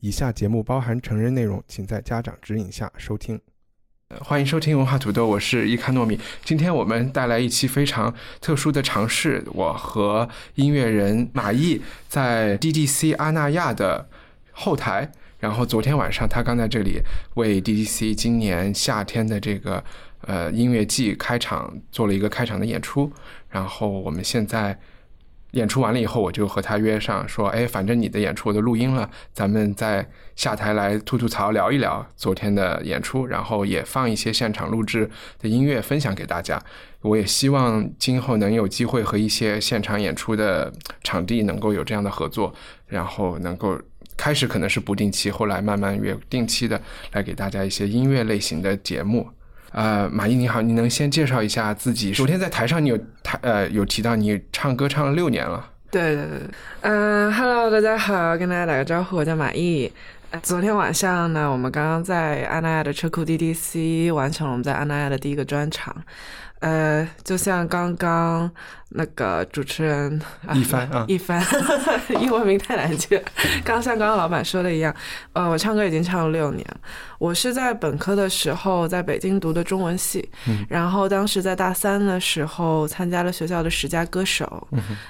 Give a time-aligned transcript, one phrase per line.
[0.00, 3.40] 以下节目包含成人内容，请在家长指引下收听。
[4.10, 6.18] 呃欢迎收听文化土豆，我是伊卡糯米。
[6.44, 14.08] 今天我们带来一期非常特殊的尝试，我和音乐人马毅在 DDC 阿那亚的
[14.52, 15.10] 后台。
[15.40, 17.00] 然后昨天晚上，他刚在这里
[17.34, 19.82] 为 DDC 今年夏天的这个
[20.20, 23.12] 呃音乐季开场做了一个开场的演出。
[23.48, 24.78] 然后我们现在
[25.52, 36.62] 演出完了以后，我就和他约上说，哎，反正你的演出我都录音了，咱们在下台来吐吐槽，聊一聊昨天的演出，然后也放一些现场录制的音乐分享给大家。
[37.00, 42.52] 我也希望今后能有机会和一些现场演出的场地能够有这样的合作，
[42.86, 43.80] 然后能够
[44.16, 46.80] 开始可能是不定期，后来慢慢越定期的
[47.12, 49.30] 来给大家一些音乐类型的节目。
[49.72, 52.12] 呃，马毅你好，你能先介绍一下自己？
[52.12, 55.64] 昨天在台上你有台呃有提到你唱歌唱了六年了。
[55.90, 56.40] 对对对，
[56.82, 59.90] 嗯、h e l l o 大家好，跟大家打个招呼，我叫马毅。
[60.42, 65.96] 昨天晚上呢，我们刚刚在安那亚的车库 DDC 完成了我们在安那亚的第一个专场。
[66.60, 68.50] 呃，就像刚刚
[68.90, 70.20] 那个主持人
[70.54, 71.44] 一帆啊一帆，
[72.20, 73.22] 英文名太难记了。
[73.64, 74.94] 刚像刚刚老板说的一样，
[75.32, 76.66] 呃，我唱歌已经唱了六年。
[77.18, 80.28] 我是在本科的时候在北京读的中文系，
[80.68, 84.68] 然后当时在大三的时候参加了学校的十佳歌手，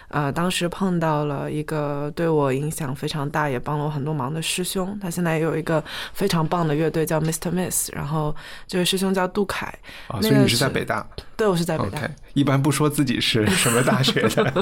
[0.08, 7.50] 呃，当时碰到了一个对我影响非常大，也帮了我很多忙的师兄，他现在也有一个非常棒的乐队叫 Mr.
[7.50, 8.34] Miss，然后
[8.66, 9.72] 这位师兄叫杜凯，
[10.22, 12.00] 所以你是在北大对我是在北大。
[12.32, 14.52] 一般不说自己是 什么大学的，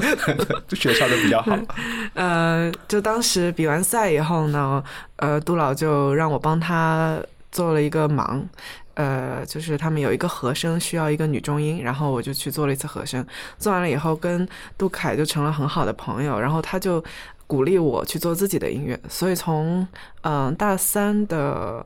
[0.75, 1.57] 学校的比较好。
[2.13, 4.83] 呃，就当时比完赛以后呢，
[5.15, 7.17] 呃，杜老就让我帮他
[7.51, 8.45] 做了一个忙，
[8.95, 13.25] 呃，就是他们有一个和声需要一个女中音，然后我就去做了一次和声，
[13.57, 14.47] 做完了以后跟
[14.77, 17.03] 杜凯就成了很好的朋友，然后他就
[17.47, 19.87] 鼓励我去做自己的音乐，所以从
[20.21, 21.85] 嗯、大三的。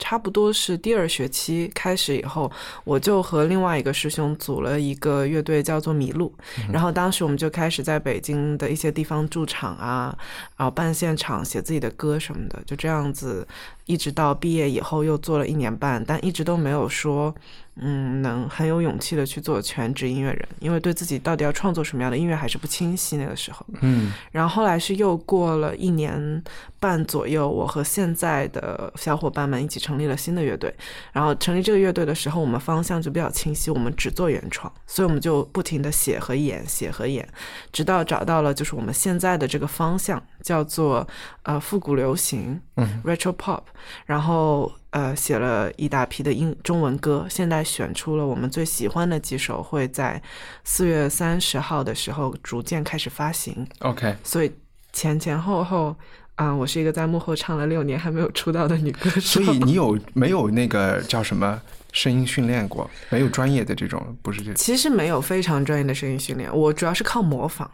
[0.00, 2.50] 差不多是第二学期开始以后，
[2.82, 6.32] 我就和另外一个师兄组了一个乐队，叫做麋鹿。
[6.72, 10.16] 然后当时我们就开始在北京的一些地方驻场啊，
[10.56, 13.46] 然后办现场、写自己的歌什么的，就这样子，
[13.84, 17.32] 一直到毕业以后又做了一年半，但一直都没有说，
[17.80, 23.64] 嗯，能很有勇气的去做全职音乐人，因为对自己到底要创作什么样的音乐还是不清晰那个时候。
[23.80, 26.42] 嗯然后后来是又过了一年
[26.78, 30.74] 半左右，我和现在的小伙伴们一起成立了新的乐队。
[31.12, 37.26] 然后成立这个乐队的时候，我们方向就比较清晰，我们只做原创，所以我们就不停的写和演，写和演，
[37.72, 41.06] 直到找到了就是我们现在的这个方向，叫做
[41.42, 43.62] 呃复古流行，嗯，retro pop。
[44.06, 50.20] 然后呃写了一大批的英中文歌，现在选出了我们最喜欢的几首，会在
[50.64, 53.66] 四月三十号的时候逐渐开始发行。
[53.80, 54.52] ，OK，所以
[54.92, 55.94] 前前后后，
[56.34, 59.20] 啊、我是一个在幕后唱了六年还没有出道的女歌手。
[59.20, 61.60] 所以你有没有那个叫什么
[61.92, 62.88] 声音训练过？
[63.08, 67.70] 没有专业的这种，不是这其实没有非常专业的声音训练，我主要是靠模仿。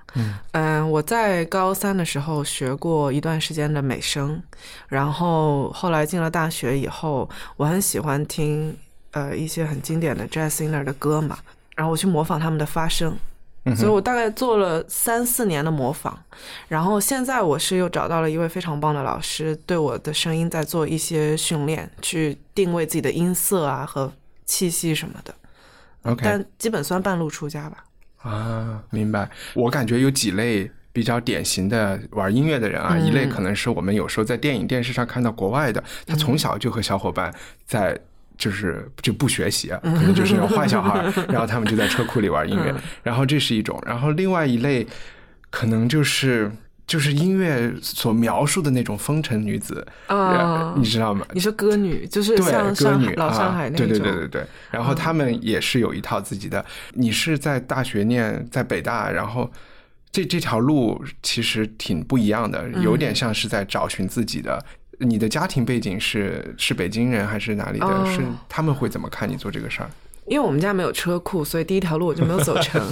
[0.53, 4.43] 嗯、我在高三的时候学过一段时间的美声，
[4.89, 8.77] 然后后来进了大学以后，我很喜欢听
[9.13, 11.39] 呃一些很经典的 jazz singer 的歌嘛，
[11.75, 13.17] 然后我去模仿他们的发声。
[13.75, 16.15] 所以我大概做了三四年的模仿，
[16.69, 24.13] 然后现在我是又找到了一位非常棒的老师，对我的声音在做一些训练，去定位自己的音色啊和
[24.45, 25.35] 气息什么的。
[26.03, 27.85] OK 但基本算半路出家吧。
[28.19, 29.29] 啊，明白。
[29.55, 37.35] 我感觉有几类比较典型的玩音乐的人啊，嗯一类可能是我们有时候在电影、电视上看到国外的，他从小就和小伙伴
[37.67, 37.99] 在。
[38.39, 44.87] 就是就不学习啊，可能就是那种坏小孩， 然后他们就在车库里玩音乐，然后这是一种，然后另外一类
[45.51, 46.51] 可能就是
[46.87, 51.27] 就是音乐所描述的那种风尘女子，啊你知道吗？
[51.33, 54.47] 你说歌女，就是对，像歌女老上海啊，那种，嗯对对对对对。
[54.71, 56.65] 然后他们也是有一套自己的。
[56.93, 59.51] 你是在大学念在北大，然后
[60.13, 64.65] 这这条路其实挺不一样的，有嗯点像是在找寻自己的。
[64.99, 67.87] 你的家庭背景是是北京人还是哪里的？
[67.87, 69.91] 哦是他们会怎么看你做这个事儿？
[70.27, 72.83] 因为我们家没有车库，所以第一条路我就没有走成，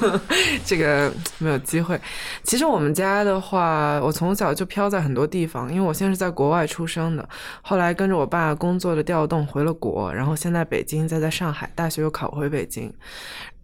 [0.66, 1.98] 这个没有机会。
[2.42, 7.26] 其实我们家的话，我从小就飘在很多地方，因为我现在是在国外出生的，
[7.62, 12.92] 后来跟着我爸工作的调动回了国，然后现在北京，再在上海，大学又考回北京。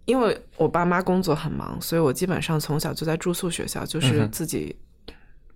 [0.05, 4.75] 因为我爸妈工作很忙，所以我基本上从小就在住宿学校，就是自己。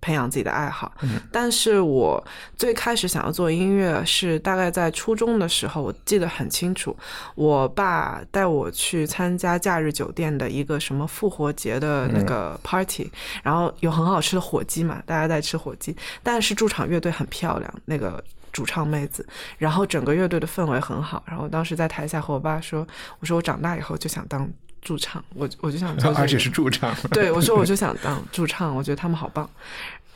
[0.00, 0.92] 培养自己的爱好，
[1.32, 2.22] 但是我
[2.56, 6.96] 最开始想要做音乐是大概在初中的时候，我记得很清楚。
[7.34, 13.10] 我爸带我去参加假日酒店的一个什么复活节的那个 party，
[13.42, 15.96] 然后有很好吃的火鸡嘛，大家在吃火鸡。
[16.22, 18.22] 但是驻场乐队很漂亮，那个
[18.52, 19.26] 主唱妹子，
[19.58, 21.22] 然后整个乐队的氛围很好。
[21.26, 22.86] 然后当时在台下和我爸说
[23.20, 24.48] ：“我说我长大以后就想当
[24.86, 26.94] 驻唱，我我就想 做，而且是驻唱。
[27.10, 29.50] 对，我说我就想当驻唱，我觉得他们好棒。”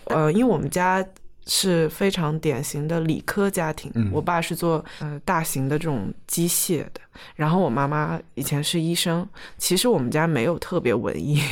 [0.07, 1.05] 呃，因为我们家
[1.47, 7.01] 是非常典型的理科家庭，我爸是做呃大型的这种机械的，
[7.35, 9.27] 然后我妈妈以前是医生。
[9.59, 11.43] 其实我们家没有特别文艺，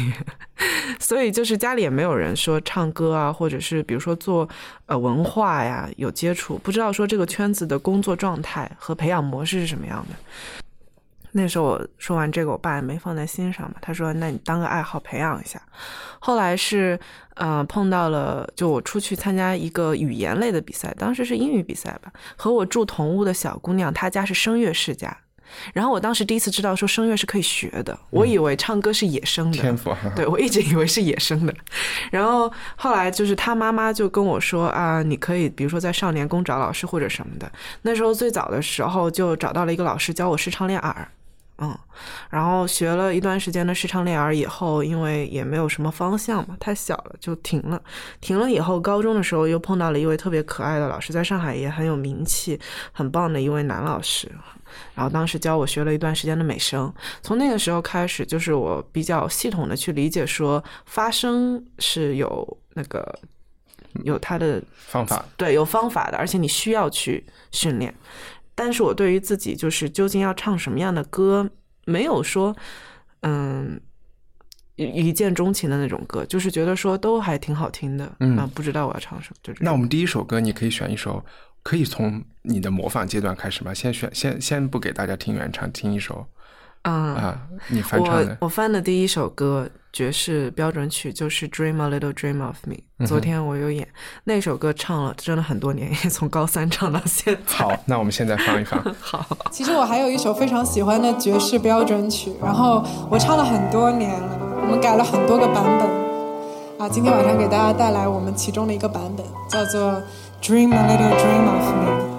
[0.99, 4.49] 所以就是家里也没有人说唱歌啊，或者是比如说做
[4.87, 10.17] 呃文化呀有接触，不知道说这个圈子的工作状态和培养模式是什么样的。
[11.33, 13.77] 那时候我说完这个，我爸也没放在心上嘛。
[13.81, 15.61] 他说：“那你当个爱好培养一下。”
[16.21, 16.99] 后来是，
[17.35, 22.13] 呃，碰到了，就我出去参加一个语言类的比赛，当时是英语比赛吧。
[22.37, 25.17] 和我住同屋的小姑娘，她家是声乐世家。
[25.73, 31.55] 然后我当时第一次知道说声乐是可以学的，我以为唱歌是野生的天赋，对我一直以为是野生的。
[32.11, 37.51] 然后后来就是他妈妈就跟我说啊，你可以比如说在少年宫找老师或者什么的。
[37.81, 41.09] 那时候最早的时候就找到了一个老师教我视唱练耳。
[41.61, 41.77] 嗯，
[42.31, 47.83] 然后学了一段时间的视唱练耳以后，因为也没有什么方向嘛，太小了就停了。
[48.21, 52.59] 停了以后，高中的时候又碰到了一位特别可爱的老师，在上海也很有名气、
[52.93, 54.31] 很棒的一位男老师。
[54.95, 63.19] 然后当时教我学了一段时间的美声，从那个时候开始，就是我比较系统的去理解说发声是有那个
[64.05, 67.93] 有它的方法，对，有方法的，而且你需要去训练。
[68.61, 71.49] 但是我对于自己就是究竟要唱什么样的歌，
[71.87, 72.57] 没有说，
[73.21, 73.81] 嗯，
[74.75, 81.25] 一见钟情的那种歌，就是觉得说都还挺好听的，嗯，不知道我要唱什么，就那我们第一首歌，你可以选一首，
[81.63, 83.73] 可以从你的模仿阶段开始吗？
[83.73, 86.27] 先选，先先不给大家听原唱，听一首。
[86.93, 87.39] 啊，
[87.69, 88.37] 你翻唱的。
[88.41, 92.77] 我我翻的第一首歌爵士标准曲就是《Dream a Little Dream of Me》。
[93.07, 93.87] 昨天我有演
[94.25, 97.57] 那首歌，唱了真的很多年， 也从高三唱到现在。
[97.57, 98.83] 好，那我们现在放一放。
[99.01, 99.25] 好。
[99.51, 105.89] 其实我还有一首非常喜欢的爵士标准曲，然后我唱了很多年了，我们改了很多个版本。
[106.79, 109.93] 啊，今天晚上给大家带来我们其中的一个版本，叫做
[110.43, 112.15] 《Dream a Little Dream of Me》。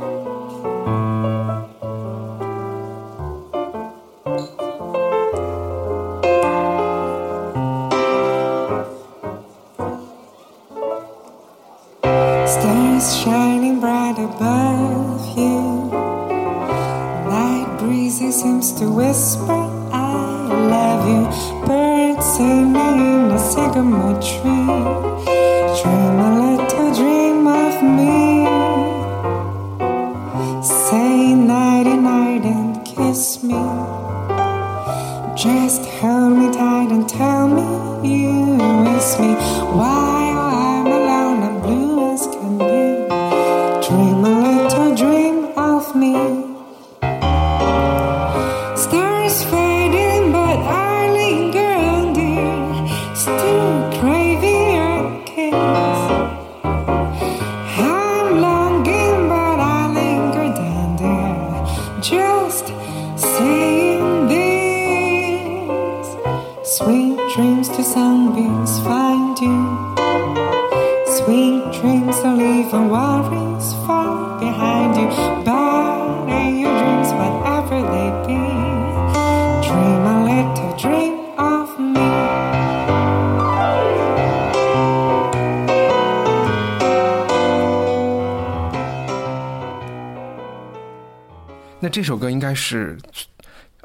[91.99, 92.97] 这首歌应该是，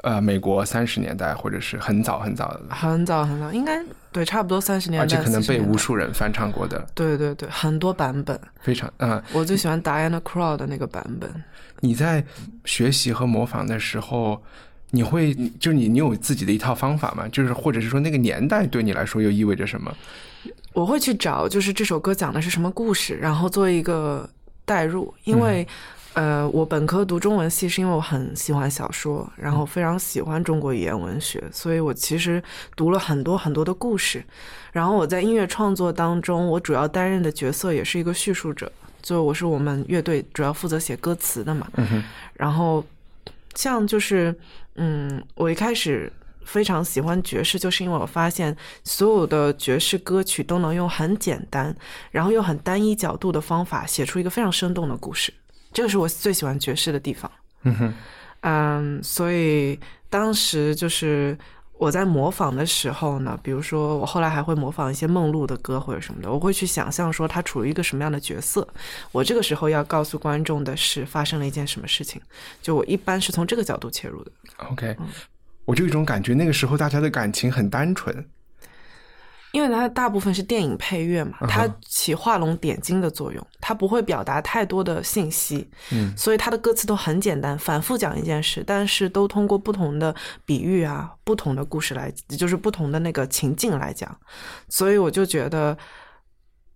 [0.01, 6.79] 呃，美国三十年代或者是很早很早的，很早很早，应该对，差不多三十年代，而且可能被无数人翻唱过的。
[6.93, 11.29] 对对对，很多版本，非常嗯，我最喜欢 Diana Crow 的那个版本。
[11.81, 12.23] 你在
[12.63, 14.41] 学习和模仿的时候，
[14.91, 17.27] 你会就是你你有自己的一套方法吗？
[17.27, 19.93] 就是或者是说那个年代对你来说又意味着什么？
[20.71, 24.29] 我会去找，就是这首歌讲的是什么故事，然后做一个
[24.63, 25.67] 代入，因为。
[26.15, 32.41] 呃，我本科读中文系是因为我很喜欢小说，然后非常喜欢中国语言文学，所以我其实
[32.73, 34.23] 读了很多很多的故事。
[34.71, 41.67] 然后我在音乐创作当中，我主要担任的角色也是一个叙述者，就我是我们乐队主要负责写歌词的嘛。
[42.33, 42.81] 然后
[43.53, 44.33] 像就是，
[44.75, 46.09] 嗯，我一开始
[46.45, 48.55] 非常喜欢爵士，就是因为我发现
[48.85, 51.75] 所有的爵士歌曲都能用很简单，
[52.11, 55.33] 然后又很单一角度的方法写出一个非常生动的故事，
[55.75, 57.29] 这个是我最喜欢爵士的地方。
[57.63, 57.93] 嗯哼，
[58.41, 59.77] 嗯，所以
[60.09, 61.37] 当时就是
[61.77, 68.65] 我在模仿的时候呢，比如说我后来还会模仿一些梦露的歌或者什么的，我会去想象说他处于一个什么样的角色，
[69.11, 72.21] 我这个时候要告诉观众的是发生了一件什么事情，
[72.61, 74.31] 就我一般是从这个角度切入的。
[74.69, 74.95] OK，
[75.65, 78.25] 我就有一种感觉，那个时候大家的感情很单纯。
[79.55, 94.13] 因为它大部分是电影配乐嘛，它起画龙点睛的作用，它不会表达太多的信息，嗯，所以它的歌词都很简单，反复讲一件事，但是都通过不同的比喻啊、不同的故事来，就是不同的那个情境来讲，
[94.67, 95.77] 所以我就觉得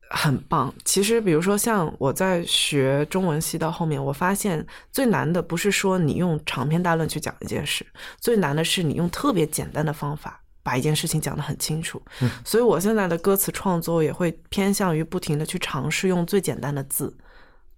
[0.09, 0.73] 很棒。
[0.85, 7.85] 其实，比如说像我在学中文系到后面，我发现最难的不是说你用长篇大论去讲一件事，
[8.21, 10.41] 最难的是你用特别简单的方法。
[10.69, 11.99] 把一件事情讲得很清楚，
[12.45, 17.11] 所以我现在的歌词创作也会偏向于不停的去尝试用最简单的字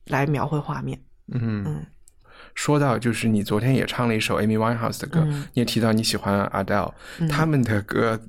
[0.07, 0.99] 来描绘画面。
[1.31, 1.85] 嗯嗯。
[2.53, 6.91] 说到就是你昨天也唱了一首 Amy Winehouse 的歌，嗯你也提到你喜欢 Adele，、
[7.29, 8.19] 他们的歌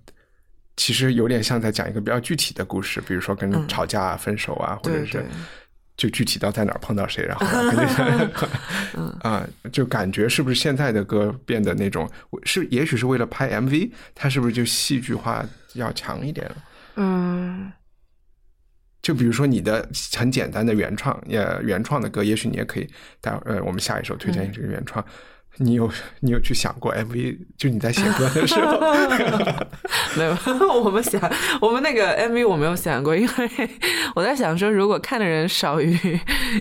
[0.76, 5.26] 其实有点像在讲一个比较具体的故事，比如说跟人吵架啊、分手啊，或者是
[6.02, 7.46] 就具体到在哪儿碰到谁，然后
[9.22, 12.10] 啊，就感觉是不是现在的歌变得那种
[12.42, 16.56] 是，也许是为了拍 MV，它是不是就戏剧化要强一点了？
[16.96, 17.70] 嗯
[19.00, 22.88] 就比如说你的很简单的原创，也原创的歌，也许你也可以
[23.20, 25.04] 待会我们下一首推荐这个原创。
[25.58, 25.90] 你有
[26.20, 27.38] 你有去想过 MV？
[27.56, 28.80] 就你在写歌的时候，
[30.16, 30.36] 没有，
[30.82, 31.20] 我们想
[31.60, 33.70] 我们那个 MV 我没有想过，因为
[34.14, 35.96] 我在想说，如果看的人少于，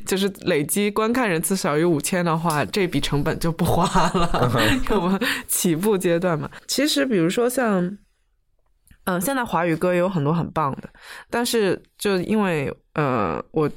[0.05, 3.83] 就是累积观看人次少于五千的话，这笔成本就不花
[4.17, 4.50] 了，
[4.83, 6.50] 因为我们起步阶段嘛。
[6.67, 7.98] 其实，比如说像。
[9.05, 10.88] 嗯，现在华语歌也有很多很棒的，
[11.27, 13.67] 但是就因为呃，我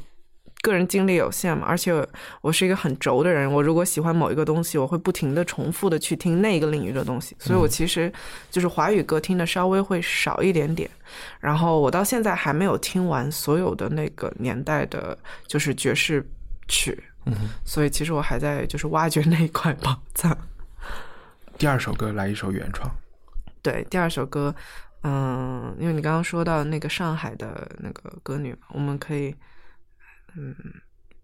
[0.65, 1.93] 个人精力有限嘛，而且
[2.41, 8.11] 我是一个很轴的人，我如果喜欢某一个东西，我会不停的重复的去听那个领域的东西，所以我其实
[8.51, 10.89] 就是华语歌听的稍微会少一点点。
[11.39, 15.17] 然后我到现在还没有听完所有的那个年代的，
[15.47, 16.27] 就是爵士
[16.67, 17.35] 曲，嗯
[17.67, 20.35] 所以其实我还在就是挖掘那一块宝藏。
[21.59, 22.91] 第二首歌来一首原创，
[23.63, 24.53] 对，第二首歌，
[25.03, 29.33] 嗯，因为你刚刚说到那个上海的那个歌女，我们可以，
[30.37, 30.55] 嗯，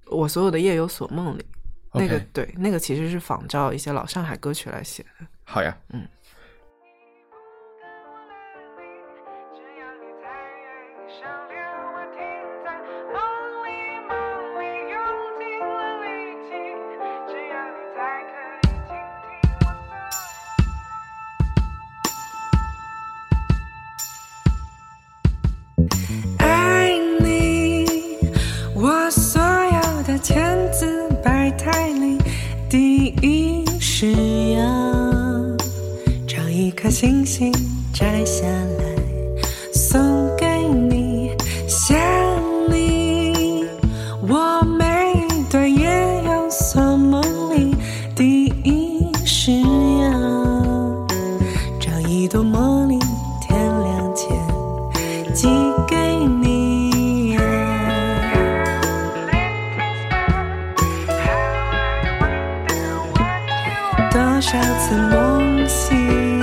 [0.07, 1.45] 我所有的夜有所梦里，
[1.93, 5.27] 那个对，那个其实是仿照一些老上海歌曲来写的。
[5.45, 6.07] 好呀，嗯。
[64.11, 66.40] 多少次梦醒，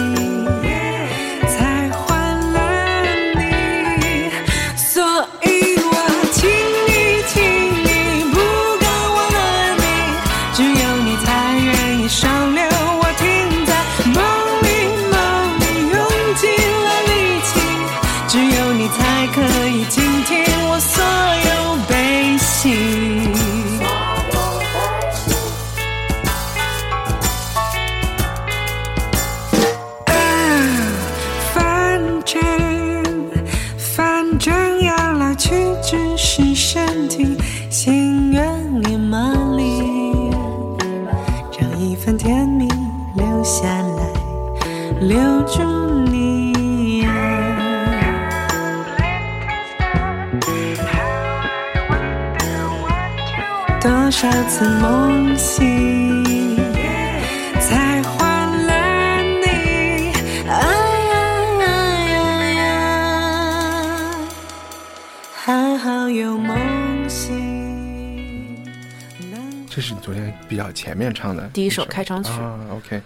[70.07, 72.57] 昨天比较前面唱的第一首开场曲啊。
[72.71, 73.01] OK，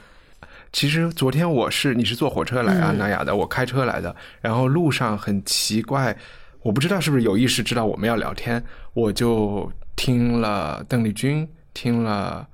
[0.72, 6.16] 其实昨天我是你是坐火车来嗯阿那亚的，我开车来的，然后路上很奇怪，
[6.62, 12.48] 我不知道是不是有意识知道我们要聊天，我就听了邓丽君，听了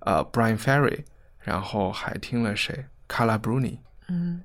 [0.00, 0.98] 呃 Brian Ferry，
[1.38, 3.76] 然后还听了谁 Carla Bruni。
[4.08, 4.42] 嗯，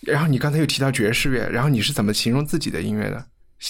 [0.00, 3.26] 然后你刚才又提到爵士乐，然后你是怎么形容自己的音乐的？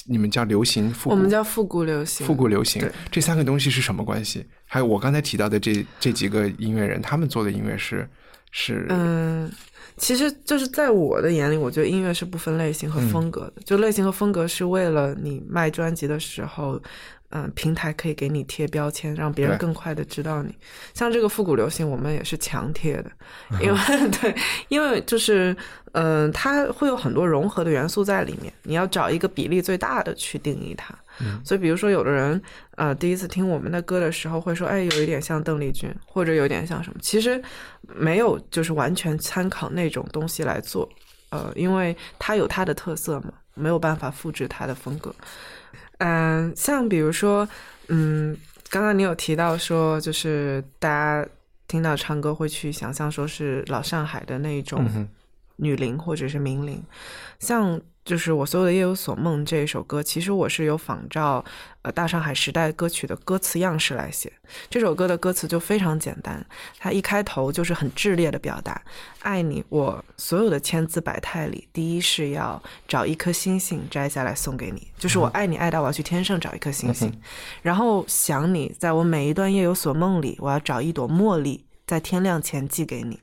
[0.07, 1.17] 你们叫流行复古？
[1.17, 2.27] 我们叫复古流行。
[2.27, 4.45] 复古流行，这三个东西是什么关系？
[4.67, 8.09] 还有我刚才提到的这这几个音乐人，他们做的音乐是
[8.51, 9.51] 是嗯，
[9.97, 13.63] 其实就是在我的眼里，我觉得音乐是不分类型和风格的。
[13.65, 16.81] 就类型和风格是为了你卖专辑的时候，
[17.31, 20.55] 嗯、平台可以给你贴标签，让别人更快的知道你。
[20.95, 23.11] 像这个复古流行，我们也是强贴的，
[23.61, 23.79] 因为
[24.21, 24.35] 对，
[24.69, 25.57] 因为就是
[25.93, 30.95] 嗯、它会有很多融合的元素在里面，你要找一个比例最大的去定义它。
[31.45, 32.41] 所以，比如说，有的人
[32.77, 36.99] 呃第一次听我们的歌的时候会说，哎，有一点像邓丽君，或者有点像什么。
[37.03, 37.43] 其实
[37.83, 40.89] 没有，就是完全参考那种东西来做，
[41.31, 45.13] 呃，因为它有它的特色嘛，没有办法复制它的风格。
[45.99, 47.49] 嗯、像比如说，
[47.89, 48.37] 嗯，
[48.71, 51.29] 刚刚你有提到说，就是大家
[51.67, 55.09] 听到唱歌会去想象说是老上海的那种
[55.57, 56.83] 女伶或者是名伶，
[57.39, 61.45] 像就是我所有的夜有所梦这一首歌，其实我是有仿照
[61.83, 64.33] 呃大上海时代歌曲的歌词样式来写。
[64.71, 66.43] 这首歌的歌词就非常简单，
[66.79, 68.81] 它一开头就是很炽烈的表达
[69.21, 77.13] 爱你，我所有的千姿百态里，第一是要找一颗星星摘下来送给你，就是我爱你爱到我要去天上找一颗星星，
[77.61, 83.21] 然后想你，在我每一段夜有所梦里，我要找一朵茉莉，在天亮前寄给你。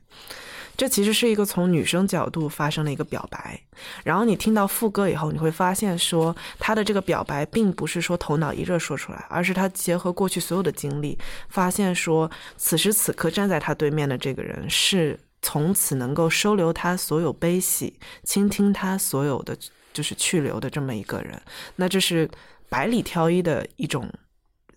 [0.76, 3.58] 这其实是一个从女生角度发生的一个表白，
[4.04, 19.56] 然后你听到副歌以后，你会发现说他的这个表白并不是说头脑一热说出来，而是他结合过去所有的经历，发现说此时此刻站在他对面的这个人是从此能够收留他所有悲喜，倾听他所有的
[19.92, 21.40] 就是去留的这么一个人，
[21.76, 22.28] 那这是
[22.68, 24.10] 百里挑一的一种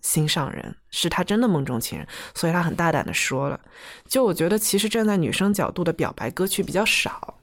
[0.00, 3.58] 心上人，是他真的梦中情人，所以他很大胆的说了。
[4.06, 7.34] 就我觉得，其实站在女生角度的表白歌曲比较少，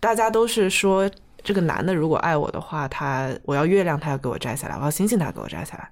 [0.00, 1.10] 大家都是说
[1.42, 5.90] 这个男的如果爱我的话，他我要月亮，他要给我摘下来；我要星星，他要给我摘下来。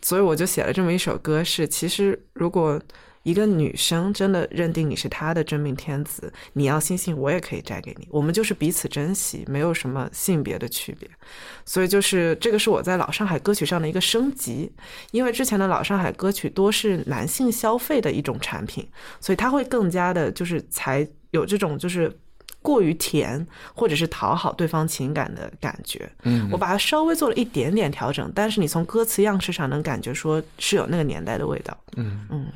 [0.00, 2.80] 所以我就写了这么一首歌，是其实如果
[3.22, 11.08] 一个女生真的认定你是她的真命天子，你要星星，我也可以摘给你，我们就是彼此珍惜，没有什么性别的区别。
[11.64, 14.72] 所以就是这个是我在老上海歌曲上的一个升级，
[15.10, 18.88] 因为之前的老上海歌曲多是男性消费的一种产品，
[19.20, 22.12] 所以它会更加的就是才有这种就是。
[22.62, 31.76] 过于甜，或者是讨好对方情感的感觉，嗯我把它稍微做了一点点调整，但是你从歌词样式上能感觉说是有那个年代的味道。
[31.96, 32.46] 嗯嗯，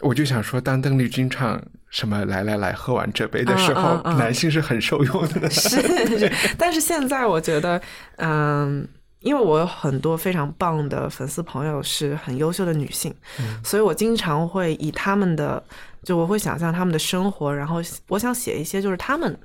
[0.00, 5.48] 我就想说，当邓丽君唱什么“来来来，喝完这杯”的时候，嗯嗯嗯男性是很受用的。
[5.50, 5.68] 是
[6.18, 7.80] 是，但是现在我觉得，
[8.16, 8.88] 嗯。
[9.22, 13.14] 因为我有很多非常棒的粉丝朋友是很优秀的女性，
[13.62, 15.62] 所以我经常会以他们的，
[16.04, 19.38] 就我会想象他们的生活，然后我想写一些就是他们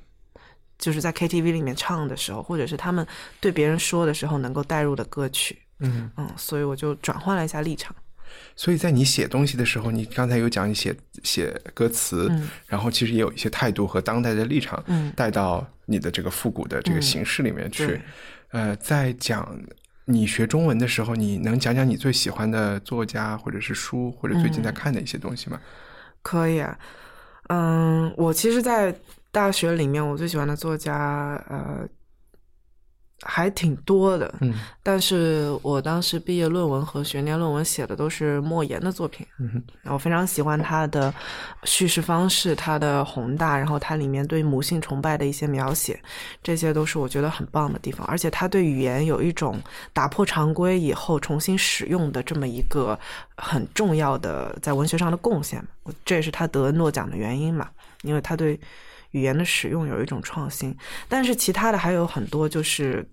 [0.77, 3.05] 就是在 KTV 里面唱的时候，或者是他们
[3.39, 5.57] 对别人说的时候能够带入的歌曲。
[5.79, 7.95] 嗯嗯，所以我就转换了一下立场。
[8.55, 17.85] 所以在你写东西的时候，你刚才有讲你写写歌词，嗯然后其实也有一些态度和当代的立场嗯带到你的这个复古的这个形式里面去。
[17.85, 18.01] 对
[18.49, 19.57] 呃，在讲
[20.05, 25.59] 你学中文的时候，你能讲讲你最喜欢的作家或者是书，或者最近在看的一些东西吗？
[26.27, 26.59] 可以。
[26.59, 26.77] 啊，
[27.47, 28.93] 嗯，我其实，在
[29.31, 31.87] 大学里面，我最喜欢的作家，呃，
[33.29, 34.33] 还挺多的。
[34.39, 41.13] 嗯但是我当时毕业论文和学年论文写的都是莫言的作品，嗯哼我非常喜欢他的
[41.65, 46.01] 叙事方式，他的宏大，然后他里面对母性崇拜的一些描写，
[46.41, 48.07] 这些都是我觉得很棒的地方。
[48.07, 49.59] 而且他对语言有一种
[49.91, 52.97] 打破常规以后重新使用的这么一个
[53.35, 55.61] 很重要的在文学上的贡献，
[56.05, 57.67] 这也是他得诺奖的原因嘛，
[58.03, 58.57] 因为他对
[59.11, 60.73] 语言的使用有一种创新。
[61.09, 63.05] 但是其他的还有很多就是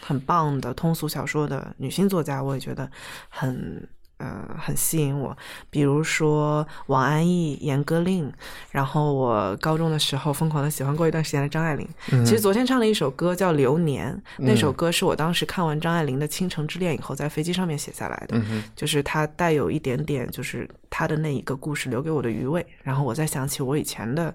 [0.00, 2.90] 很棒的通俗小说的女性作家，我也觉得
[3.28, 5.36] 很呃，很吸引我，
[5.68, 8.32] 比如说王安忆、严歌苓，
[8.70, 11.86] 然后我高中的时候疯狂的喜欢过一段时间的张爱玲。
[12.24, 18.40] 其实昨天唱了一首歌叫《流年》，那首歌是我当时看完张爱玲的《倾城之恋》以后，在飞机上面写下来的，
[18.74, 22.66] 就是它带有一点点，就是她的那一个故事留给我的余味。
[22.82, 24.34] 然后我再想起我以前的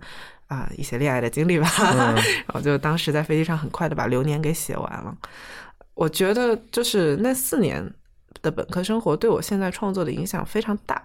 [0.51, 5.15] 啊、一些恋爱的经历吧， 然后就当时在飞机上很快的把《流年》给写完了。
[5.93, 7.81] 我觉得就是那四年
[8.41, 11.01] 的本科生活对我现在创作的影响非常大，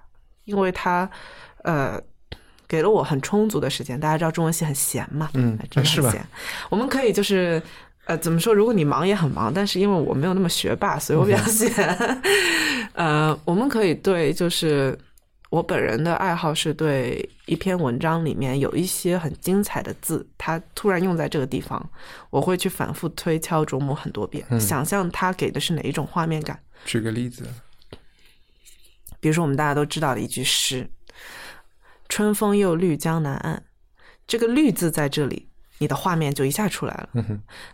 [0.47, 1.09] 因为它
[1.63, 1.97] 呃
[2.67, 4.01] 给了我很充足的时间。
[4.01, 6.27] 大家知道中文系很闲嘛，嗯真的是闲。
[6.69, 7.63] 我们可以就是
[8.07, 8.53] 呃怎么说？
[8.53, 11.71] 如果你忙也很忙，但是因为我没有那么学霸，所以我比较闲。
[12.95, 14.99] 呃，我们可以对就是。
[15.49, 21.89] 我本人的爱好是对一篇文章里面有一些很精彩的字，它突然用在这个地方，
[22.31, 26.61] 我会去反复推敲琢磨很多遍，想象它给的是哪一种画面感。
[26.85, 27.49] 举个例子，
[29.21, 30.91] 比如说我们大家都知道的一句诗
[32.09, 33.63] ：“春风又绿江南岸”，
[34.27, 37.09] 这个“绿”字在这里，你的画面就一下出来了。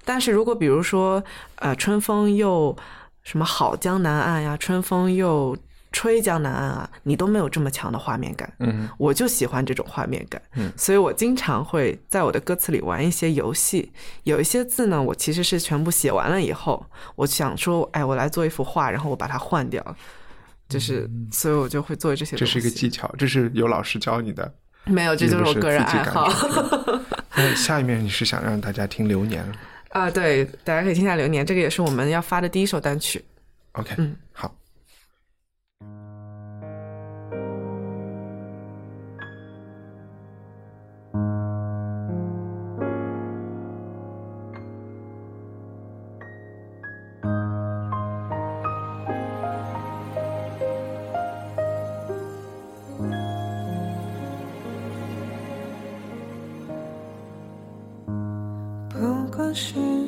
[0.05, 1.25] 但是如果比如说，
[1.57, 2.77] 呃，春风又
[3.23, 5.57] 什么好江南岸呀，春风又
[5.93, 8.53] 吹江南岸啊，你都没有这么强的画面感。
[8.59, 13.93] 嗯，我就喜欢这种画面感，嗯所以我经常会在我的歌词里玩一些游戏。
[14.25, 16.85] 有一些字呢，我其实是全部写完了以后，
[17.17, 19.85] 我想说，哎，我来做一幅画，然后我把它换掉，
[20.69, 24.53] 就是，所以我就会做这些这是一个技巧，这是有老师教你的。
[24.85, 26.29] 没有，这就是我个人爱好。
[27.37, 29.45] 那下一面你是想让大家听《流年》
[29.99, 33.25] 啊，对，大家可以听一下《流年》，这个也是我们要发的第一首单曲。
[33.73, 34.55] ？OK，嗯，好。
[59.55, 60.02] 是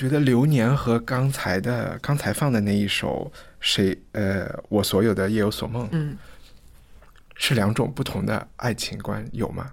[0.00, 6.16] 觉得《流年》和刚才的刚才放的那一首谁呃我所有的夜有所梦嗯，
[7.34, 9.70] 是两种不同的爱情观，有吗？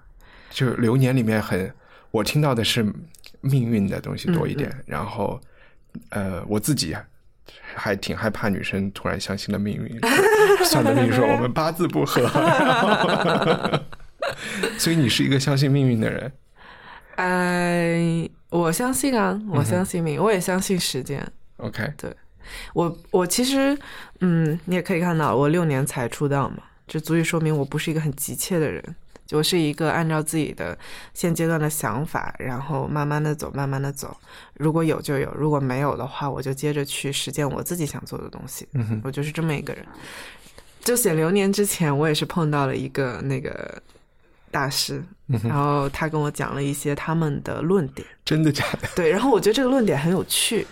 [0.50, 1.74] 就《流年》里面很
[2.12, 2.86] 我听到的是
[3.40, 5.40] 命运的东西多一点，然后
[6.10, 6.94] 呃我自己
[7.74, 9.98] 还挺害怕女生突然相信了命运，
[10.68, 13.80] 算的命说我们八字不合，然后
[14.78, 16.30] 所以你是一个相信命运的人。
[17.18, 21.22] 呃，我相信啊，我相信命，我也相信时间。
[21.58, 22.16] OK，对
[22.74, 23.78] 我我其实，
[24.22, 28.82] 嗯，你也可以看到，我六年才出道嘛，这足以说明我不是一个很急切的人。
[29.32, 30.78] 我是一个按照自己的
[31.14, 34.16] 现阶段的想法，然后慢慢的走，慢慢的走。
[34.54, 38.66] 如果有就有，如果没有的话，我就接着去实践我自己想做的东西。
[38.72, 39.86] 嗯哼，我就是这么一个人。
[40.80, 43.84] 就写流年之前，我也是碰到了一个那个
[44.52, 45.04] 大师，
[45.44, 48.08] 然后他跟我讲了一些他们的论点。
[48.24, 48.88] 真的假的？
[48.96, 50.66] 对，然后我觉得这个论点很有趣。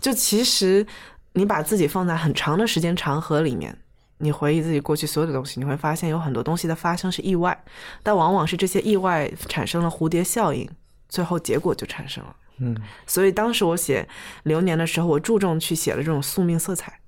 [0.00, 0.86] 就其实
[1.32, 3.76] 你把自己放在很长的时间长河里面，
[4.18, 7.56] 你回忆自己过去所有的东西，你会发现有很多东西的发生是意外，
[8.02, 10.68] 但往往是这些意外产生了蝴蝶效应，
[11.08, 12.36] 最后结果就产生了。
[12.58, 14.08] 嗯，所以当时我写
[14.42, 16.98] 流年的时候，我注重去写了这种宿命色彩，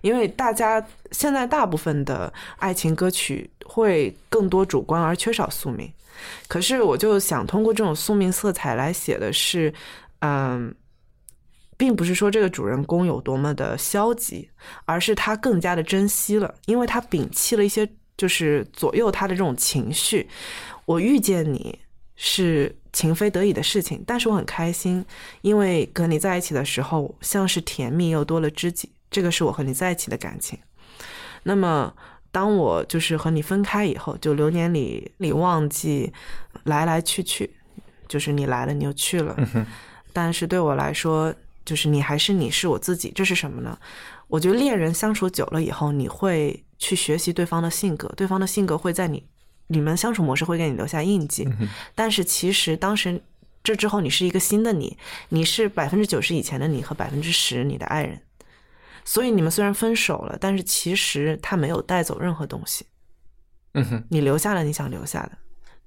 [0.00, 5.92] 因为大家现在大部分的爱情歌曲会更多主观而缺少宿命，
[6.48, 9.72] 可是我就想通过这种宿命色彩来写的是，
[10.20, 10.74] 嗯。
[11.76, 14.46] 并不是说这个主人公有多么的消极，
[14.84, 20.28] 而是他更加的珍惜了，因为他摒弃了一些就是左右他的这种情绪。
[20.84, 21.78] 我遇见你
[22.16, 25.02] 是情非得已的事情，但是我很开心，
[25.40, 30.58] 因为跟你在一起的时候像是甜蜜又多了知己，这个是我和你在一起的感情。
[31.42, 31.92] 那么
[32.30, 36.12] 当我就是和你分开以后，就流年里里忘记
[36.64, 37.50] 来来去去，
[38.08, 39.36] 就是你来了你又去了，
[40.12, 41.34] 但是对我来说。
[41.62, 43.78] 就是你还是你是我自己，这是什么呢？
[44.26, 49.24] 我觉得恋人相处久了以后，你会去学习对方的性格，对方的性格会在你
[49.68, 51.46] 你们相处模式会给你留下印记。
[51.94, 53.22] 但是其实当时
[53.62, 54.96] 这之后，你是一个新的你，
[55.28, 58.20] 你是百分之九十以前的你和百分之十你的爱人，
[59.10, 62.86] 所以你们虽然分手了，但是其实他没有带走任何东西。
[63.74, 65.32] 嗯哼，你留下了你想留下的，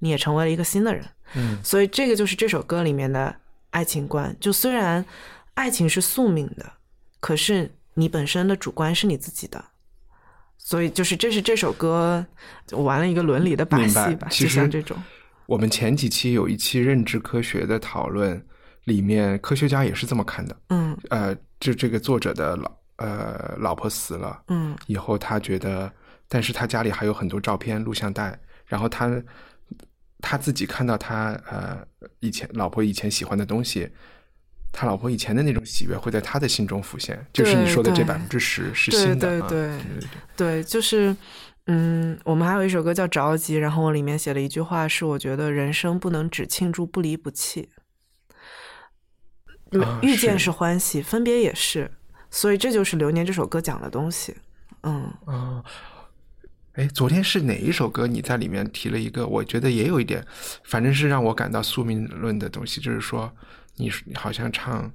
[0.00, 1.04] 你也成为了一个新的人。
[1.34, 3.34] 嗯，所以这个就是这首歌里面的
[3.70, 4.36] 爱情观。
[4.38, 5.04] 就虽然。
[5.56, 6.72] 爱情是宿命的，
[7.20, 9.64] 可是你本身的主观是你自己的，
[10.58, 12.26] 所以就是这是这首歌
[12.72, 15.00] 玩了一个伦理的把戏吧，就像这种。
[15.46, 18.44] 我们前几期有一期认知科学的讨论，
[18.86, 20.56] 里面科学家也是这么看的。
[20.70, 22.68] 嗯，呃，就这个作者的老
[23.04, 25.92] 呃老婆死了，嗯，以后他觉得，
[26.28, 29.22] 但是他家里还有很多照片、录像带，然后他
[30.20, 31.86] 他自己看到他呃
[32.20, 33.90] 以前老婆以前喜欢的东西。
[34.76, 39.40] 他老婆以前的那种喜悦会在他的心中浮现，就是你说的这百分之十是新的。
[39.40, 39.80] 对对对
[40.36, 41.16] 对，就是
[41.66, 47.68] 嗯，我们还有一首歌叫《着急》，然后我里面写了一句话，是我觉得人生不能只庆祝不离不弃，
[50.02, 51.92] 遇见是欢喜，分别也是，
[52.34, 54.34] 所以这就是《流年》这首歌讲的东西。
[54.82, 55.62] 嗯啊，
[56.72, 58.08] 哎，昨天是哪一首歌？
[58.08, 60.26] 你在里面提了一个，我觉得也有一点，
[60.64, 63.32] 反正是让我感到宿命论的东西，就是说。
[63.76, 64.88] 你你好像唱，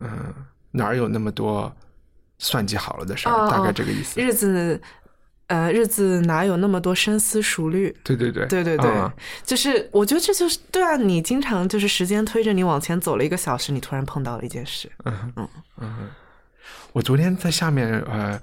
[0.00, 0.32] 嗯，
[0.70, 1.70] 哪儿有那么多
[2.38, 3.50] 算计好了的事儿？
[3.50, 4.18] 大概这个意思。
[4.18, 4.80] 日子，
[5.48, 7.94] 呃，日子哪有那么多深思熟虑？
[8.02, 9.10] 对对对，对对对，
[9.44, 10.96] 就是我觉得这就是对啊。
[10.96, 14.90] 你经常就是时间推着你往前走了一个小时，你突然碰到了一件事。
[15.04, 15.48] 嗯嗯
[15.82, 16.08] 嗯。
[16.94, 18.40] 我昨天在下面呃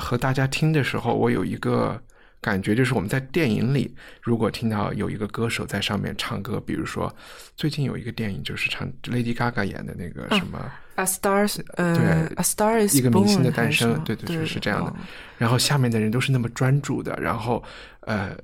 [0.00, 2.02] 和大家听的时候，我有一个。
[2.40, 7.10] 感觉就是我们在电影里，如果听到有一个歌手在上面唱歌，比如说
[7.56, 12.04] 最近有一个电影就是唱 Lady Gaga 演的那个什么 A Star，呃，对
[12.36, 14.94] ，A Star is 一个明星的诞生，对对对，是这样的。
[15.38, 17.64] 然后下面的人都是那么专注的，然后
[18.00, 18.36] 呃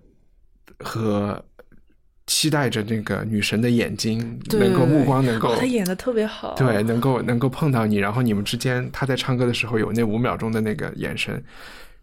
[0.79, 1.45] 和
[2.31, 11.43] 期待着那个女神的眼睛能够目光能够，她演的特别好，对，能够能够碰到你，然后你们之间她在唱歌的时候有那五秒钟的那个眼神。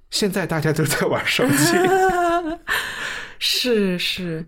[0.09, 1.77] 现在大家都在玩手机，
[3.39, 4.45] 是是，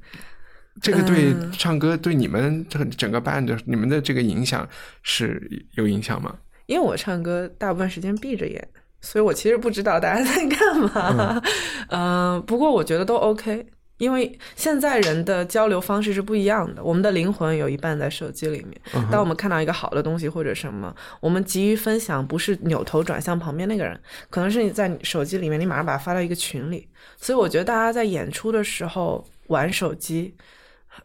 [0.81, 4.67] 这个对唱歌对你们这整个 band 你们的这个影响
[5.01, 5.41] 是
[5.75, 6.35] 有影响吗？
[6.65, 8.67] 因为我唱歌大部分时间闭着眼，
[8.99, 11.41] 所以我其实不知道大家在干嘛。
[11.87, 13.65] 嗯，不过我觉得都 OK。
[13.99, 18.81] 因为现在人的交流方式是不一样的，我们的灵魂有一半在手机里面。
[19.11, 26.87] 当我们看到一个好的东西或者什么，我们急于分享，不是扭头转向旁边那个人，可能是你在手机里面，你马上把它发到一个群里。
[27.17, 30.33] 所以我觉得大家在演出的时候玩手机，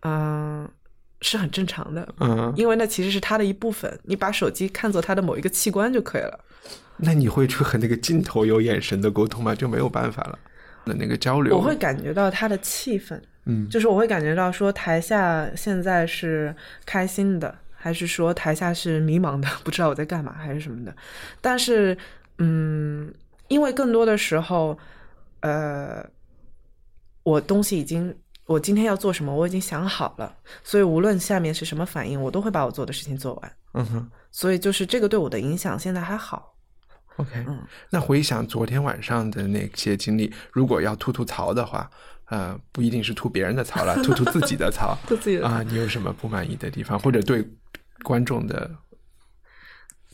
[0.02, 0.68] 嗯，
[1.20, 2.08] 是很正常的。
[2.20, 6.38] 嗯，因为那其实是它的一部分，你把手机看作它的某一个器官就可以了。
[6.96, 9.52] 那你会去和那个镜头有眼神的沟通吗？
[9.52, 10.38] 就没有办法了。
[10.84, 20.94] 的那个交流，我会感觉到他的气氛，嗯，就是我会感觉到说台下现在是开心的，还是说台下是迷茫的， 不知道我在干嘛，还是什么的。
[21.40, 21.96] 但是，
[22.38, 23.12] 嗯，
[23.48, 24.78] 因为更多的时候，
[25.40, 26.04] 呃，
[27.22, 28.14] 我东西已经，
[28.46, 33.52] 我今天要做什么，我已经想好了，所以无论下面是什么反应，我都会把我做的事情做完。
[33.74, 36.53] 嗯哼，所以就是这个对我的影响现在还好。
[37.16, 41.88] OK，嗯，那回想昨天晚上的那些经历，如果要吐吐槽的话，
[42.26, 47.46] 呃，不一定是吐别人的槽了， 吐吐自己的槽， 吐自己的啊，你有什么不满意的地方，或者对
[48.02, 48.70] 观众的？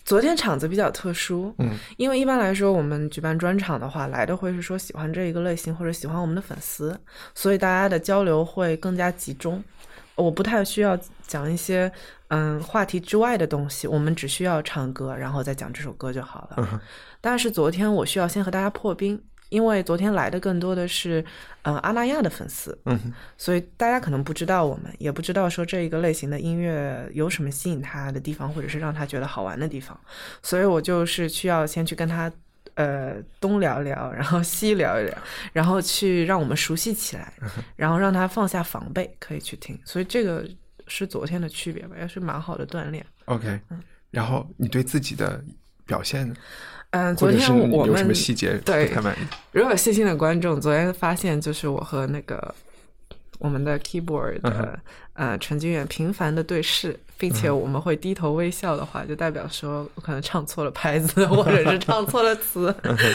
[0.05, 6.99] 昨天场子比较特殊，嗯，因为一般来说我们举办专场的话，来的会是说喜欢这一个类型或者喜欢我们的粉丝，
[7.35, 9.63] 所以大家的交流会更加集中。
[10.17, 11.91] 我不太需要讲一些
[12.31, 16.81] 嗯话题之外的东西，我们只需要唱歌，然后再讲这首歌就好了。
[17.21, 21.25] 但是昨天我需要先和大家破冰，因为昨天来的更多的是
[21.62, 29.99] 呃阿那亚的粉丝，嗯所以大家可能不知道我们，也不知道说这一个类型的音乐有什么吸引他的地方，或者是让他觉得好玩的地方，
[30.43, 32.33] 所以我就是需要先去跟他。
[32.77, 35.14] 呃，东聊聊，然后西聊一聊，
[35.53, 37.31] 然后去让我们熟悉起来，
[37.77, 39.79] 然后让他放下防备，可以去听。
[39.85, 40.49] 所以这个
[40.90, 43.05] 是昨天的区别吧，也是蛮好的锻炼。
[43.26, 43.59] ，OK。
[44.11, 45.42] 然后你对自己的
[45.87, 46.35] 表现呢？
[46.90, 48.92] 嗯，昨天我们你有什么细节对？
[49.53, 52.53] 如果有细心的观众，昨天发现就是我和那个
[53.40, 54.79] 我们的 keyboard 嗯的、
[55.14, 62.72] 呃陈俊远频繁的对视，并且我们会低头微笑的话，就代表说我可能唱错了拍子， 或者是唱错了词。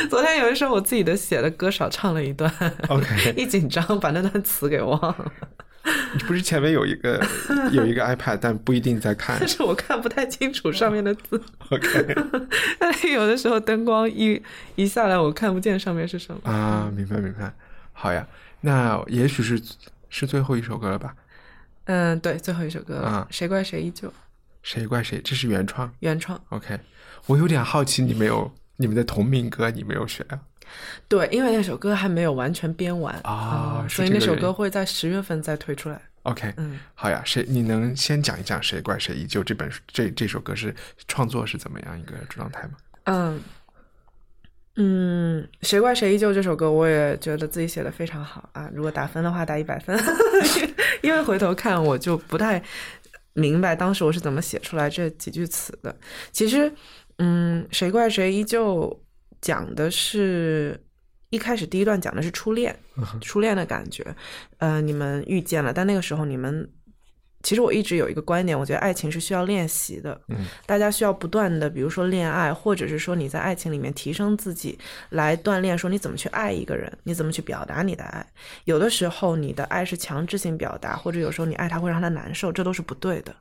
[0.10, 2.52] 昨天有一首我自己的写的歌少唱了一段
[2.90, 5.32] OK 一紧张把那段词给忘了，
[6.14, 7.24] 你不是前面有一个
[7.72, 11.42] 有一个 iPad，但不一定在看但是我看不太清楚上面的字。
[11.70, 12.16] ？OK
[12.80, 14.42] 但是有的时候灯光一
[14.76, 16.52] 一下来，我看不见上面是什么。
[16.52, 17.54] 啊，明白明白。
[17.94, 18.26] 好呀，
[18.62, 19.62] 那也许是
[20.18, 21.14] 是最后一首歌了吧？
[21.88, 24.12] 嗯，对，最后一首歌，啊谁怪谁依旧，
[24.64, 25.20] 谁怪谁？
[25.22, 25.94] 这是原创。
[26.00, 26.42] 原创。
[26.50, 26.80] OK，
[27.26, 30.40] 我有点好奇，你没有你们的同名歌，你没有选啊？
[31.10, 36.02] 对，因为那首歌还没有完全编完啊是所以那首歌会在十月份再推出来。
[36.24, 40.74] OK，嗯，好呀，谁你能先讲一讲《谁怪谁依旧》这本这这首歌是
[41.10, 42.78] 创作是怎么样一个状态吗？
[43.04, 43.42] 嗯
[44.76, 48.70] 嗯，谁怪谁依旧这首歌，我也觉得自己写的非常好啊。
[48.74, 49.98] 如果打分的话，打一百分，
[51.02, 52.62] 因为回头看我就不太
[53.34, 55.96] 明白当时我是怎么写出来这几句词的。
[56.32, 56.72] 其实，
[57.18, 59.02] 嗯，谁怪谁依旧
[59.42, 60.80] 讲的是。
[61.32, 62.74] 一开始第一段讲的是初恋，
[63.20, 64.06] 初恋的感觉，
[64.60, 66.70] 呃，你们遇见了，但那个时候你们，
[67.46, 74.80] 其实我一直有一个观点，我觉得爱情是需要练习的，嗯，大家需要不断的，比如说恋爱，或者是说你在爱情里面提升自己，
[75.10, 78.26] 来锻炼说你怎么去爱一个人，你怎么去表达你的爱。
[78.64, 83.32] 有的时候你的爱是强制性表达，或者有时候你爱他会让他难受，这都是不对的。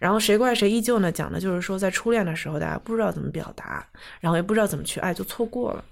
[0.00, 1.12] 然后谁怪谁依旧呢？
[1.12, 3.86] 讲的就是说在初恋的时候，大家不知道怎么表达，
[4.18, 5.84] 然后也不知道怎么去爱，就错过了。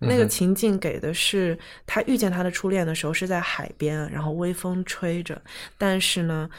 [0.00, 5.40] 那个情境给的是他遇见他的初恋的时候是在海边，然后微风吹着，
[5.78, 6.50] 但是呢，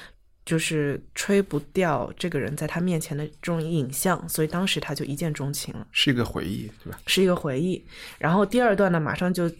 [0.46, 7.00] 就是吹不掉这个人在他面前的这种影像，所以当时他就一见钟情了，是一个回忆，对吧？
[7.08, 7.84] 是一个回忆。
[8.20, 9.52] 然后第二段呢，马上就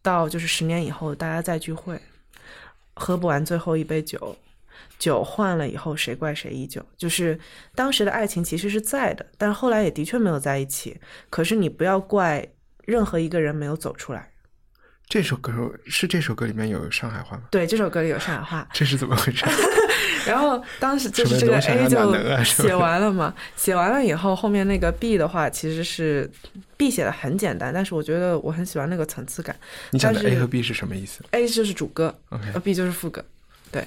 [0.00, 2.00] 到就是十年以后大家再聚会，
[2.94, 4.36] 喝不完最后一杯酒。
[4.98, 6.84] 酒换了以后，谁怪谁依旧。
[6.96, 7.38] 就是
[7.74, 10.98] 当时的爱情其实是在的，但是后来也的确没有在一起。
[11.28, 12.46] 可是你不要怪
[12.84, 14.30] 任何一个人没有走出来。
[15.06, 17.44] 这首歌是这首歌里面有上海话吗？
[17.50, 18.68] 对，这首歌里有上海话。
[18.72, 19.44] 这是怎么回事？
[20.26, 26.30] 然后当时就是这个 A 就写完了嘛，写完了以后，后面那个 B 的话其实是
[26.76, 29.54] B 写的很简单，但是我觉得我很喜欢那个层次感。
[29.90, 32.14] 你讲的 A 和 B 是什么意思 A 就是主歌
[32.62, 33.24] B 就是副歌。
[33.72, 33.86] 对，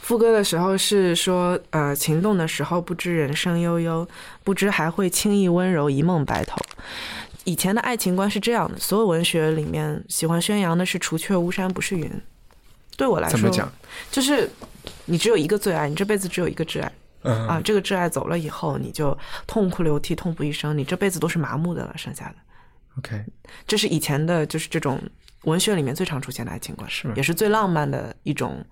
[0.00, 4.06] 副歌的时候是说，呃，情动的时候不知人生悠悠，
[4.44, 6.60] 不知还会轻易温柔一梦白头。
[7.42, 12.10] 以前的爱情观是这样的，所有文学里面喜欢宣扬的是“除却巫山不是云”。
[12.96, 13.72] 对我来说，怎么讲？
[14.10, 14.48] 就是
[15.06, 16.92] 你只有一个最爱，你这辈子只有一个挚爱。
[17.22, 17.48] 嗯。
[17.48, 17.60] 啊！
[17.64, 19.16] 这个挚爱走了以后，你就
[19.46, 22.34] 痛哭流涕，痛不欲生，你这辈子都是麻木的了，剩下的。
[22.98, 23.24] ，OK，
[23.66, 25.00] 这是以前的，就是这种
[25.42, 28.64] 文学里面最常出现的爱情观，是吗也是最浪漫的一种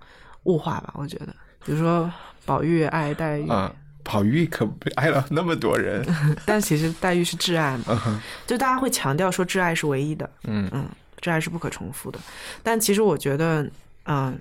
[0.44, 1.28] 物化吧，我觉得。
[1.64, 2.12] 比如说
[2.44, 6.04] 宝玉爱黛玉，啊，宝玉可不爱了那么多人，
[6.44, 10.68] 但其实黛玉是挚爱嘛，嗯就大家会强调说挚爱是唯一的，嗯。
[10.72, 10.86] 嗯，
[11.20, 12.18] 挚爱是不可重复的。
[12.62, 13.68] 但其实我觉得，
[14.04, 14.38] 嗯、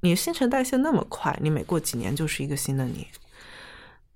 [0.00, 3.06] 你新陈代谢那么快，你每过几年就是一个新的你。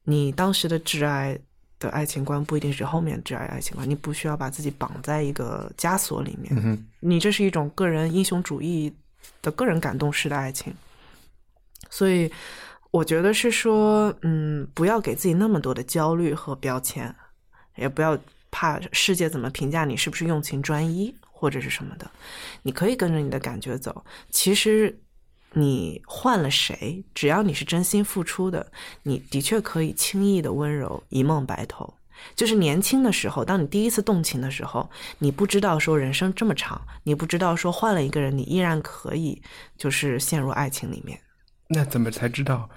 [0.05, 1.39] 你当时的挚爱
[1.79, 6.55] 的爱情观不一定是后面挚爱爱情观，你不需要把自己绑在一个枷锁里面。
[6.57, 8.93] 嗯，你这是一种个人英雄主义
[9.43, 10.73] 的个人感动式的爱情，
[11.91, 12.31] 所以
[12.91, 17.15] 我觉得是说，嗯，不要给自己那么多的焦虑和标签，
[17.77, 18.19] 也不要
[18.51, 22.11] 怕世界怎么评价你是不是用情专一或者是什么的，
[22.63, 24.05] 你可以跟着你的感觉走。
[24.31, 24.97] 其实
[25.55, 28.67] 你换了谁，只要你是真心付出的，
[29.03, 31.95] 你的确可以轻易的温柔一梦白头。
[32.35, 34.89] 就是年轻的时候，当你第一次动情的时候，
[35.19, 39.41] 你不知道说人生这么长，你不知道说换了一个人，你依然可以
[39.77, 41.19] 就是陷入爱情里面。
[41.69, 42.69] 那怎么才知道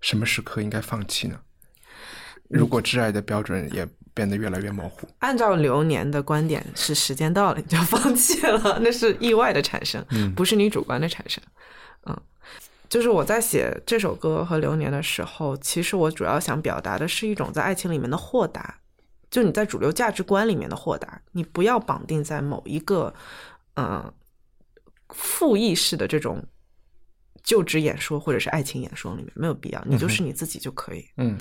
[0.00, 1.38] 什么时刻应该放弃呢？
[2.48, 11.42] 如果挚爱的标准也变得越来越模糊，按照流年的观点，是时间到了你就放弃了，那是意外的产生，不是你主观的产生。
[12.06, 12.16] 嗯，
[12.88, 18.78] 就是我在写这首歌和流年的时候，其实我主要想表达的是一种在爱情里面的豁达，
[19.30, 23.12] 就你在主流价值观里面的豁达，你不要绑定在某一个
[23.74, 24.12] 嗯
[25.10, 26.42] 负意识的这种
[27.42, 31.04] 就职演说或者是爱情演说里面，没有必要，你就是你自己就可以。
[31.16, 31.36] 嗯。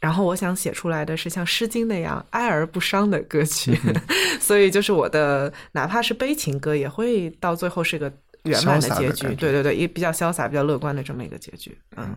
[0.00, 3.72] 然后我想写出来的是像《诗经》那样哀而不伤的歌曲，
[4.40, 8.12] 所以就是我的哪怕是悲情歌，也会到最后是个
[8.44, 9.34] 圆满的结局。
[9.34, 11.76] 对对对，也比较潇洒、比较乐观的这么一个结局。
[11.96, 12.16] 嗯，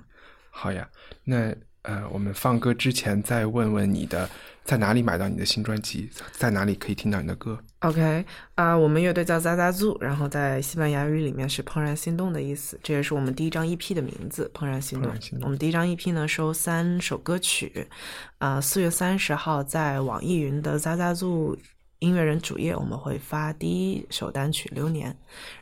[0.50, 0.88] 好呀，
[1.24, 4.28] 那呃，我们放歌之前再问问你的，
[4.64, 6.10] 在哪里买到你的新专辑？
[6.32, 15.22] 在哪里可以听到你的歌？OK 啊、我们乐队叫 Zazazu，然后在西班牙语里面是怦然心动的意思，这也是我们第一张 EP 的名字，怦然心动。
[15.22, 17.88] 心动我们第一张 EP 呢收三首歌曲，
[18.40, 21.56] 啊、四月三十号在网易云的 Zazazu
[22.00, 25.12] 音乐人主页我们会发第一首单曲《流年》，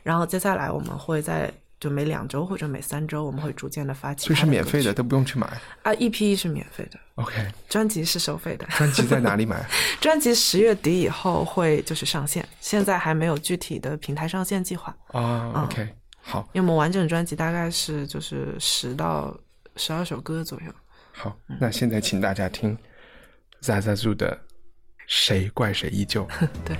[0.02, 5.46] 然后接下来我们会在就每两周或者每三周我们会逐渐的发其所以他的歌曲是免费的，都不用去买。
[5.82, 8.66] 啊，EP 是免费的，OK，专辑是收费的。
[8.68, 9.64] 专辑在哪里买？
[10.00, 15.88] 专辑十月底以后会就是上线，现在还没有具体的平台上线计划，啊嗯，OK，
[16.22, 19.36] 好，因为我们完整专辑大概是就是十到
[19.76, 20.72] 十二首歌左右。
[21.12, 22.76] 好，那现在请大家听
[23.62, 24.36] Zazazu 的
[25.06, 26.26] 《谁怪谁依旧》。
[26.64, 26.76] 对，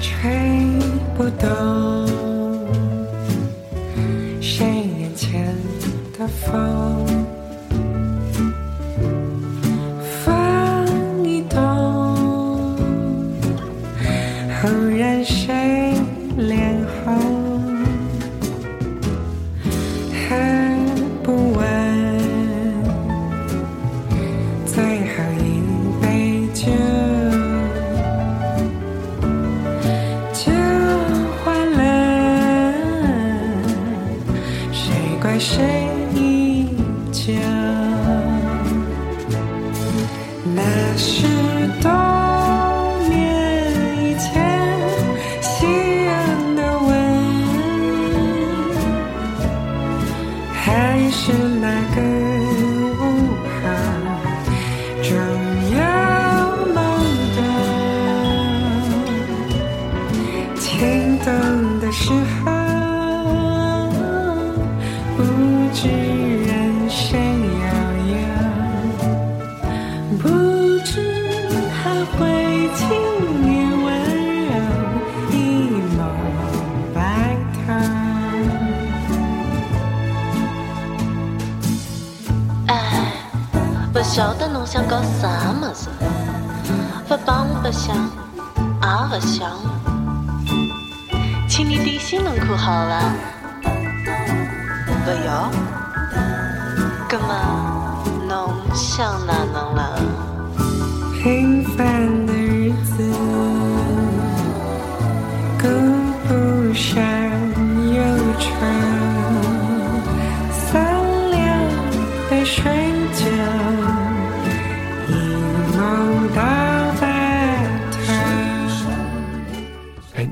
[0.00, 0.30] 吹
[1.16, 2.06] 不动
[4.40, 4.64] 谁
[4.98, 5.54] 眼前
[6.18, 7.06] 的风，
[10.24, 12.76] 风一动，
[14.60, 15.87] 忽然谁
[35.38, 35.77] 谁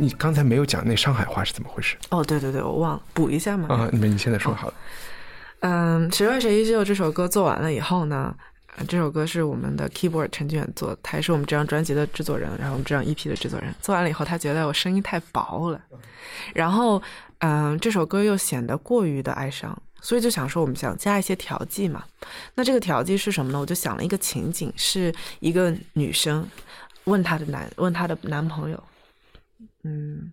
[0.06, 3.66] 你刚才没有讲那上海话是怎么回事哦，对对对，我忘了补一下嘛。
[3.74, 3.88] 啊？
[3.90, 4.74] 你们你现在说好了。
[5.60, 8.32] 嗯，谁怪谁依旧这首歌做完了以后呢，
[8.76, 13.74] 呃这首歌是我们的 keyboard 陈俊远做的，他也是我们这张专辑的制作人，然后我们这张 EP 的制作人。
[13.82, 15.80] 做完了以后，他觉得我声音太薄了，
[16.54, 17.02] 然后
[17.38, 22.04] 嗯，这首歌又显得过于的哀伤，所以就想说我们想加一些调剂嘛。
[22.54, 23.58] 那这个调剂是什么呢？
[23.58, 26.46] 我就想了一个情景，是一个女生
[27.04, 28.82] 问她的男问她的男朋友，
[29.86, 30.32] 嗯。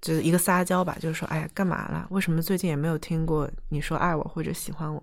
[0.00, 2.04] 就是一个撒娇吧，就是说，哎呀，干嘛了？
[2.10, 5.00] 为什么最近也没有听过你说爱我或者喜欢我？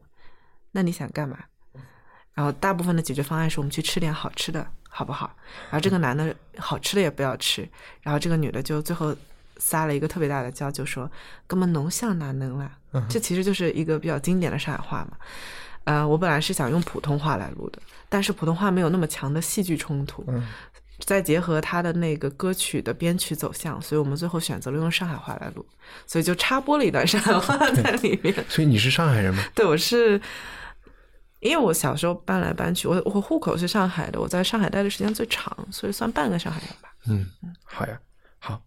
[0.74, 1.40] 那你想干嘛？
[2.34, 5.34] 然后大部分的解决方案是我们去吃点好吃的，好不好？
[5.70, 7.66] 然后这个男的好吃的也不要吃，
[8.02, 9.16] 然后这个女的就最后
[9.56, 11.10] 撒了一个特别大的娇，就说
[11.48, 15.18] ：“根本浓像哪能啦？”这其实就是一个比较经典的上海话嘛。
[15.86, 20.24] 呃，我本来是想用普通话来录的，但是普通话没有那么强的戏剧冲突，
[21.06, 25.66] 再结合他的那个歌曲的编曲走向，所以我们最后选择了用上海话来录，
[26.06, 28.34] 所以就插播了一段上海话在里面。
[28.50, 29.44] 所以你是上海人吗？
[29.56, 30.22] 对，我是
[31.40, 36.94] 因为我小时候搬来搬去，我我户口是上海的，我在上海待的时间最长，所以算半个上海人吧。
[37.08, 37.26] 嗯，
[37.64, 38.00] 好呀，
[38.40, 38.62] 好，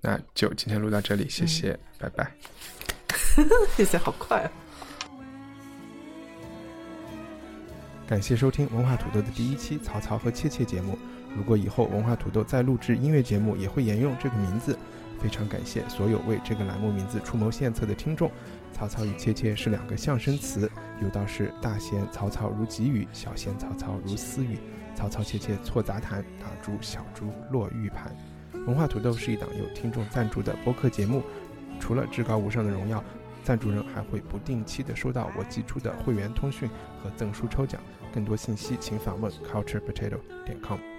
[0.00, 2.32] 那就今天录到这里，谢谢，拜拜。
[3.76, 4.50] 谢谢，好快啊！
[8.08, 10.98] 感谢收听文化土豆的第一期曹操和切切节目。
[11.36, 14.76] 如果以后文化土豆再录制音乐节目，也会沿用这个名字。
[15.18, 18.30] 非常感谢所有为这个栏目名字出谋献策的听众。
[18.72, 20.70] 曹操与切切是两个象声词，
[21.02, 24.58] 有道是大贤曹操如急雨，小贤曹操如私语。
[24.94, 28.16] 曹操切切错杂谈，大猪小猪落玉盘。
[28.66, 31.22] 文化土豆是一档由听众赞助的播客节目，
[31.78, 33.04] 除了至高无上的荣耀，
[33.44, 36.68] 赞助人还会不定期的收到我寄出的会员通讯
[37.02, 37.80] 和赠书抽奖。
[38.12, 40.89] 更多信息请访问 culturepotato 点 com。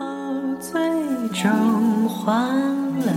[0.00, 0.06] 后
[0.58, 0.80] 最
[1.28, 2.48] 终换
[3.00, 3.12] 了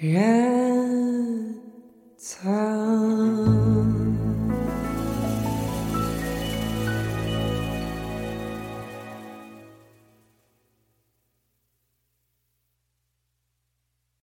[0.00, 1.54] 人
[2.16, 3.61] 曾。